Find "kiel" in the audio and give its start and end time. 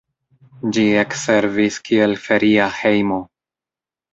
1.91-2.17